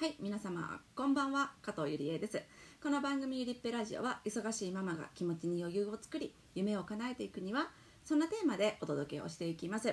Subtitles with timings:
[0.00, 2.40] はい皆様こんばんは加藤ゆりえです。
[2.80, 7.68] この番組ゆりっぺラジオは忙しいママが気持ちに余裕を作り夢を叶えていくには
[8.04, 9.92] そんなテーマでお届けをしていきます。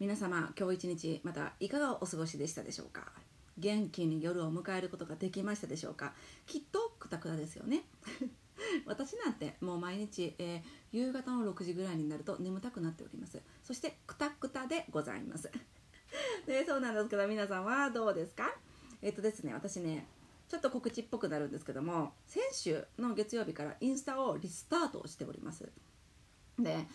[0.00, 3.12] 皆様今日一日またいかがお過ごしでしたでしょうか？
[3.58, 6.14] 元気に夜を迎えることができましたでしょうか？
[6.46, 7.82] きっとくたくたですよね。
[8.86, 13.38] 私なんてもう毎日、えー、夕方の6時ぐらいになると眠たくなっております。
[13.62, 15.50] そしてくたくたでございます。
[16.46, 18.50] で そうなんですけど皆さんはどうですか？
[19.02, 20.06] えっ、とですね私ね
[20.48, 25.68] ちょっと告知っぽくなるんですけども先週の月曜日からインスタをリスタートしております。
[26.58, 26.86] で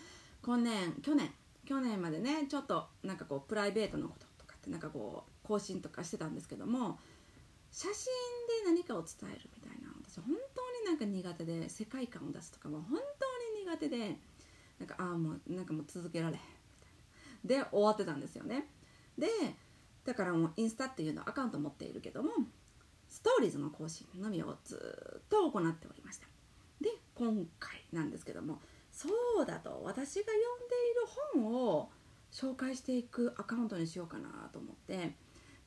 [0.41, 1.29] 今年去年
[1.65, 6.97] 去年までねちょっとなんかこうプライベートのこととかってなんかこう更新とかしてたんですけども
[7.71, 8.05] 写真
[8.65, 14.17] で何かを伝えるみたいな私本当になんか苦手で世界観を出すとかも本当に苦手で
[14.79, 16.45] なんかああもうなんかもう続けられへんみ
[17.45, 17.63] たいな。
[17.63, 18.67] で終わってたんですよね。
[19.17, 19.27] で
[20.05, 22.31] だからもうインスタっていうのアカウント持っているけども
[23.09, 24.75] ストーリーズの更新のみをず
[25.19, 26.27] っと行っておりました。
[26.79, 28.59] で今回なんですけども
[28.91, 29.09] そ
[29.41, 31.89] うだと私が読んでいる本を
[32.31, 35.15] 紹介していくアカウントにしようかなと思って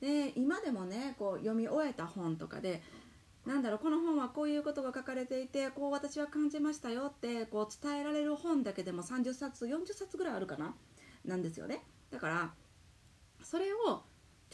[0.00, 2.82] で今でもねこう読み終えた本とかで
[3.46, 10.74] なんだろうこの本はこういうことが書かれていてこう私は感じましたよってこう伝えられる本だけでも30冊40冊ぐらいあるかな？
[11.24, 11.82] なんですよね。
[12.10, 12.54] だから
[13.42, 14.02] それを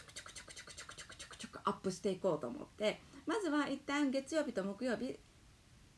[0.01, 5.19] ちょくちょくちょくちょくちょくちょくちょくちょくアップしていこうと思ってまずは一旦月曜日と木曜日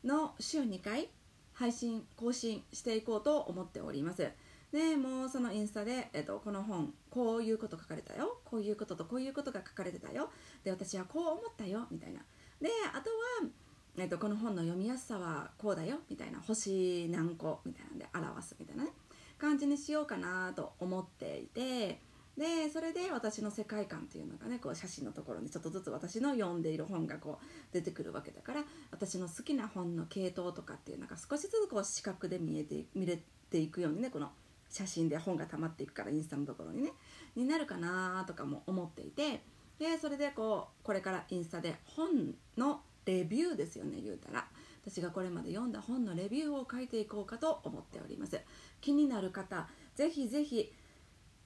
[0.03, 1.09] の週2回
[1.53, 4.27] 配信更新していこうと思っております
[4.71, 10.29] でもうそのインスタで、えっと、この本こういうこと書かれたよこういうこととこういうことが書かれてたよ
[10.63, 12.19] で私はこう思ったよみたいな
[12.59, 13.09] であと
[13.45, 13.49] は、
[13.97, 18.89] えっと、この本の読みやすさはこうだよみたいな星何個みたいなんで表すみたいなね
[19.37, 21.99] 感じにしようかなと思っていて
[22.37, 33.19] でそれで私の世界観っていうのがねこう写真のところにちょっとずつ私の読んでいる本がこう出てくるわけだから私の好きな本の系統とかっていうのが少しずつこう視覚で見えて見れ
[33.51, 34.31] ていくようにねこの
[34.69, 36.91] 写真で本が溜まっていくからインスタのところにね
[37.35, 39.43] になるかなとかも思っていて
[39.77, 44.47] でそれでこうこれからインスタで本のレビューですよね言うたら。
[44.85, 48.39] 私がこれまで読んだ本のレビューを書いていこうかと思っております。
[48.81, 50.73] 気になる方ぜひぜひ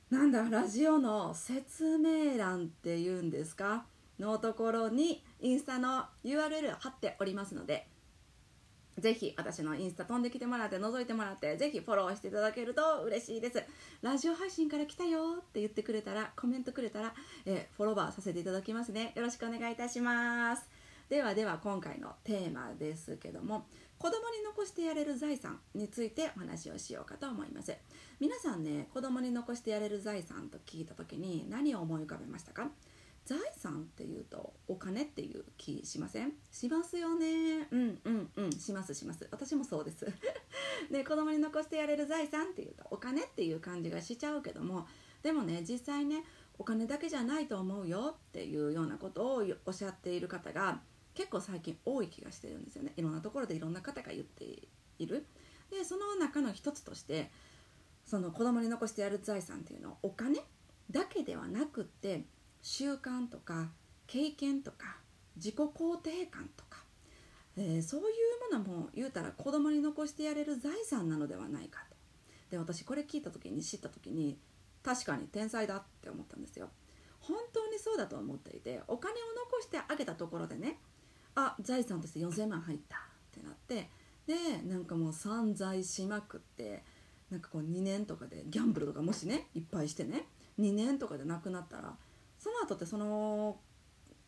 [0.10, 3.86] なんだラジオの説明欄っていうんですか？
[4.20, 7.88] のところにインスタの URL 貼っておりますので
[8.98, 13.62] ぜひ私のインスタ飛んできてもらって覗いてもらってぜひフォローしていただけると嬉しいです。
[14.02, 17.14] ラジオ配信から来たよって言ってくれたらコメントくれたら、
[17.46, 19.12] え、フォロワーさせていただきますね。
[19.16, 20.68] よろしくお願いいたします。
[21.10, 23.68] ではでは今回のテーマですけども
[23.98, 27.76] 子供に残してやれる財産についてお話をしようかと思います。
[28.20, 32.70] 皆さんね子供に残してやれる財産と聞いた時に何を思い浮かべましたか？
[33.26, 36.32] 財産っていうとお金っていう気しません？
[36.52, 37.68] しますよね。
[37.72, 38.52] うんうんうん。
[38.52, 39.28] しますします。
[39.32, 40.06] 私もそうです。
[40.92, 44.88] で子供に残してやれる財産っていうとお金っていう感じがしちゃうけども
[45.24, 46.24] でもね実際ね
[46.60, 50.82] お金だけじゃないと思うよっていうようなことをおっしゃっている方が
[51.18, 52.94] 結構最近多い気がしてるんですよね。
[52.96, 54.46] いろんなところでいろんな方が言って
[55.00, 55.26] いる。
[55.72, 57.32] でその中の一つとして
[58.06, 60.42] その子供に残してやる財産っていうのはお金
[60.92, 62.26] だけではなくって
[62.62, 63.72] 習慣とか
[64.06, 64.98] 経験とか
[65.36, 66.84] 自己肯定感とか、
[67.58, 71.98] えー、そういうものも言うたら子供に残してやれる財産なのではないかと。
[72.52, 74.40] で私これ聞いた時に知った時に
[74.84, 76.70] 確かに天才だって思ったんですよ。
[77.20, 79.16] 本当にそうだと思っていてお金を
[79.52, 80.78] 残してあげたところでね
[81.40, 83.00] あ財産として4000万入ったっ
[83.32, 83.90] てなって
[84.26, 86.84] でなんかもう散財しまくって
[87.30, 90.26] なんかこう2年とかでギャンブルとかもしねいっぱいしてね
[90.60, 91.94] 2年とかで亡くなったら
[92.40, 93.58] その後ってその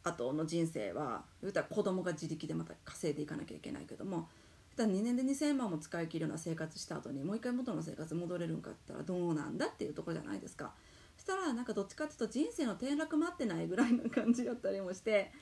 [0.03, 4.29] 後の人生は言うたら子供が自力でまた稼いでいかなきゃいけないけども
[4.77, 10.71] 2年で2000万も使い切るような生活した後にもう一回元の生活戻れるんかって言ったらどうなんだっていうとこじゃないですか。
[11.17, 15.33] そしたらなんかどっちかっていうと人生の転落待ってないぐらいの感じだったりもして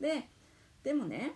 [0.00, 0.30] で
[0.86, 1.32] でもね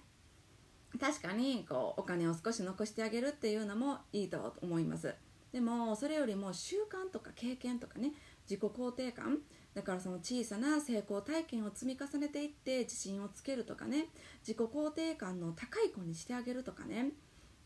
[1.01, 5.13] 確かにこうお金を少し残してあげるっていうのもいいと思います。
[5.53, 8.13] でもそれよりも習慣とか経験とかね
[8.49, 9.39] 自己肯定感。
[9.75, 14.07] だからその小さな成功体験を積み重ねていって自信をつけるとかね
[14.47, 17.11] 自己肯定感の高い子にしてあげるとかね。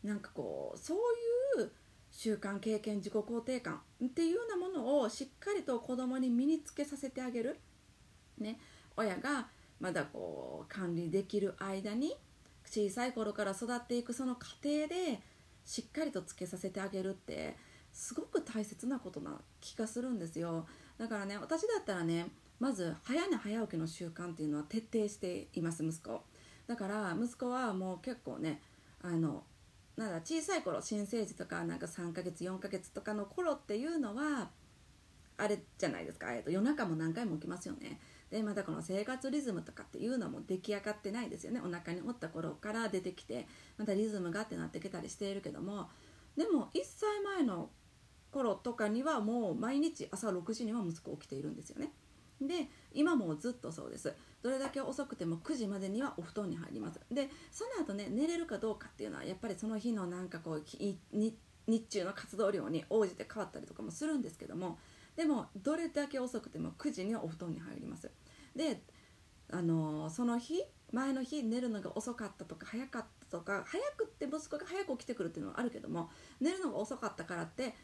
[0.03, 0.97] なんかこうそう
[1.61, 1.71] いう
[2.09, 7.59] 習慣経験自己肯定感っていうようなものをしっかりと子供に身につけさせてあげる、
[8.39, 8.57] ね、
[8.97, 9.49] 親が
[9.79, 12.15] まだこう管理できる間に
[12.65, 15.19] 小さい頃から育っていくその過程で
[15.65, 17.55] しっかりとつけさせてあげるって
[17.91, 20.65] すごく大切なことな気がするんですよ。
[20.97, 22.27] だからね私だったらね
[22.59, 26.21] まず早寝早起きの習慣っていうのは徹底しています息子。
[26.67, 28.61] だから息子はもう結構ね
[29.01, 29.43] あの
[29.97, 34.49] なんだ小さい頃新生児とかなんか3ヶ月4ヶ月とかの頃っていうのは
[35.37, 37.99] あれじゃないですか、えっと、夜中も何回も起きますよね。
[38.31, 41.61] でまたこの生活リズムとかっていうのも出来上がってないですよね。
[41.63, 45.89] お腹におった頃から出てきてまたリズムがってなってきたりしているけども。
[46.35, 47.69] でも1歳前の
[48.31, 51.91] 頃とかにはもう毎日朝6時には息子起きているんですよね。
[52.41, 54.13] で今もずっとそうです。
[54.41, 56.99] どれだけ遅くても9時までにはお布団に入ります。
[57.09, 61.37] でその後ね寝れるかどうかっていうのはやっぱりその日のなんかこう日
[61.87, 64.77] 中の活動量に応じて変わったりとかもするんですけども。
[65.15, 68.11] でもどれだけ遅くても9時にはお布団に入ります。
[68.55, 68.81] で
[69.51, 76.09] あのその日前の日寝るのが遅かったとか早かったとか早くって息子が早く起きてくるっていうのはあるけども
[76.39, 77.75] 寝るのが遅かったからって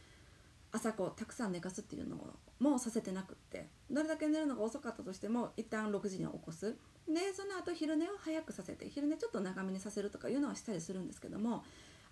[0.71, 2.17] 朝こうたくさん寝かすっていうの
[2.59, 6.77] もさせてなくってどれだけ寝るのが遅かったとしても一旦6時には起こす。
[7.07, 11.63] でその後昼寝を早くさせて昼寝ちょっと長めにさせるとかいうのはしたりするんですけども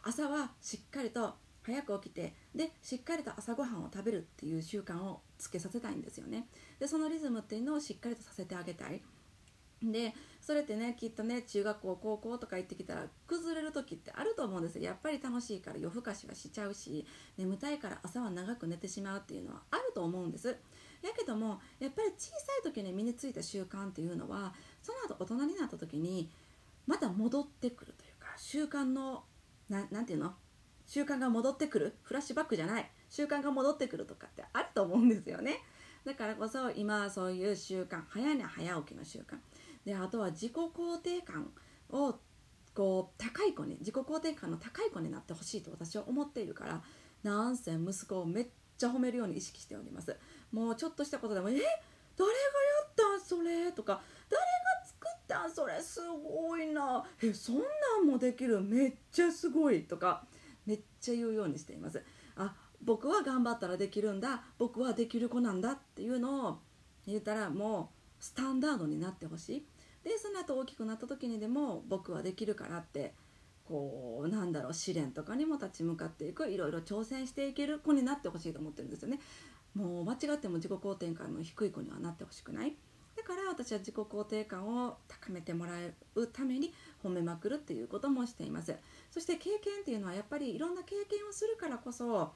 [0.04, 1.36] 朝はしっかりと
[1.69, 6.48] 早く起きてでしっかりと朝ごはんを食べるっていう習慣をつけさせたいんですよね。
[6.80, 9.01] でそのリズムっていうのをしっかりとさせてあげたい。
[9.81, 14.83] でそれってねきっとね中学校高校とか行ってきたら崩れる時ってあると思うんですよ。
[14.83, 17.06] やっぱり楽しいから夜更かしはしちゃうし
[17.38, 20.50] 眠たいから朝は長く寝てしまうっていうのはあると思うんです。
[20.50, 20.56] や
[21.18, 26.30] けどもやっぱり小さい時に身についた習慣っていうのはその後大人になった時に
[26.86, 29.24] また戻ってくるというか習慣の
[29.69, 30.33] 何て言うの？
[30.89, 31.95] 習慣が戻ってくる？
[32.01, 32.89] フラッシュバックじゃない。
[33.09, 35.59] 習慣が戻ってくるとかってあると思うんですよね。
[36.03, 39.38] だからこそ今はそういう習慣早寝早起きの習慣。
[39.86, 41.51] であとは自己肯定感
[41.91, 42.15] を
[42.74, 46.81] こう高い子に自己肯定感の高い子になってほしいと私は思っているから
[47.21, 50.18] なんせ息子をめっちゃ褒めるように意識しております。
[50.51, 51.53] もうちょっとしたことでも「え？
[51.53, 51.69] 誰がや
[52.89, 54.47] ったんそれ?」とか「誰が
[54.88, 57.31] 作ったんそれすごいなえ？
[57.31, 57.62] そんな
[58.01, 60.25] んもできるめっちゃすごい」とか
[60.69, 62.04] めっちゃ言うようにしています。
[62.36, 64.44] あ僕は頑張ったらできるんだ。
[64.60, 66.60] 僕はできる子なんだっていうのを
[67.07, 67.89] 言ったらも
[68.21, 69.66] うスタンダードになってほしい。
[70.04, 73.16] でその後大きくなった時にでも僕はできるからって
[73.66, 79.19] こうなんだろう試練とかにも立ち向かっていくいろいろ挑戦していける子になってほしいと思ってるんですよね。
[79.74, 82.75] もう間違っても自己肯定感の低い子にはなってほしくない。
[83.29, 85.73] から私は自己肯定感を高めてもら
[86.15, 86.73] うために
[87.03, 88.75] 褒めまくるっていうこともしています。
[89.11, 92.33] そして経験っていうのはやっぱりいろんな経験をするからこそ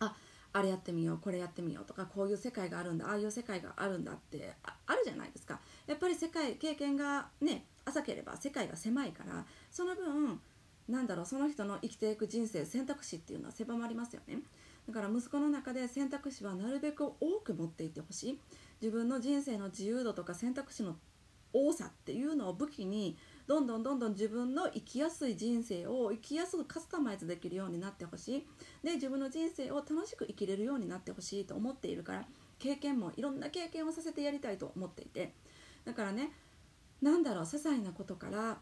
[0.00, 0.16] あ
[0.54, 4.54] あれやってみようこれやってみようとかこういう世界があるんだああいう世界があるんだって
[4.86, 5.60] あるじゃないですか。
[5.86, 10.40] やっぱり世界経験がね浅ければ世界が狭いからその分
[10.88, 14.38] なんだろうその人の生きていく人生選択肢っていうのは狭まりますよね。
[14.86, 18.40] だから息子の中で選択肢はなるべく多く持っていってほしい。
[18.80, 20.96] 自分の人生の自由度とか選択肢の
[21.52, 23.16] 多さっていうのを武器に
[23.46, 28.46] どんどんどんどん自分の生きやすい人生を生きやすくカスタマイズできるようになってほしい。
[28.84, 32.26] で自分の人生を楽しく生きれるようになってほしいと思っているから
[32.58, 35.32] 経験もいろんな経験をさせてやりたいと思っていて。
[35.84, 36.32] だからね
[37.00, 38.58] 何だろう些細なことから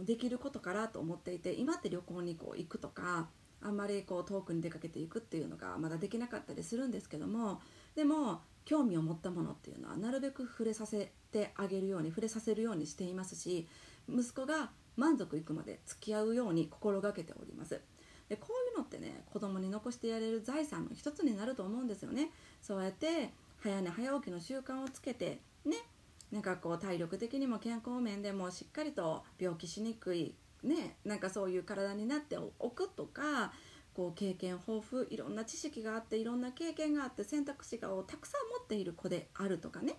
[0.00, 3.28] できることからと思っていて今って旅行にこう行くとか
[3.62, 7.60] あんまりこう遠くに出かけていくっていうのがまだできなかったりするんですけども
[7.94, 13.66] でも興味を持ったものっていうのはなるべく触れさせてあげるように触れさせるようにしていますし
[14.08, 17.80] 息子が満足いくまで付き合うように心がけております。
[18.28, 22.30] でこういうのってね子供に残してやれる財産の一つになると思うんですよね。
[22.60, 25.76] そうやって早寝早起きの習慣をつけてね
[26.30, 33.52] なんかこう体力的にも健康面でもしっかりと病気しにくいねなんかそういう体になっておくとか
[33.94, 39.94] こう経験豊富いろんな知識があっていろんな経験があって選択肢をたくさん持っている子であるとかね。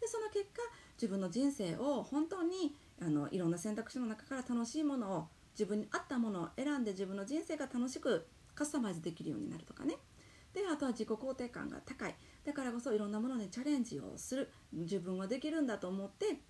[0.00, 0.62] でその結果
[0.96, 9.96] 自分の人生を本当にあのいろんな選択肢の中から楽しいものを自分に合ったものを選んで自分の人生が楽しくカスタマイズできるようになるとかね。
[10.54, 12.14] であとは自己肯定感が高い。
[12.44, 14.50] だからこそいろんなものにチャレンジをする。
[14.72, 16.40] 自分はできるんだと思って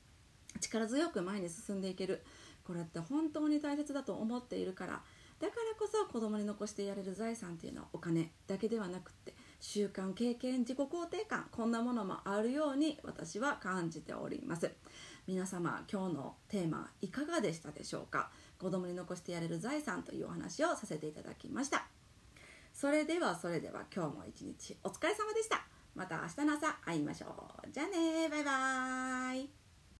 [0.60, 2.22] 力強く前に進んでいける。
[2.64, 5.02] これって本当に大切だと思っているから。
[5.40, 14.70] だからこそ子供に残してやれる財産っていうのはお金だけではなくって習慣経験自己肯定感こんなものもあるように私は感じております。
[15.26, 18.30] 皆様今日のテーマいかがでしたでしょうか？
[18.58, 21.86] 子供に残してやれる財産というお話をさせていただきました。
[22.72, 25.66] それではそれでは今日も一日お疲れ様でした。
[25.96, 27.26] また明日の朝会いましょ
[27.66, 27.70] う。
[27.72, 29.61] じゃあねバイバーイ。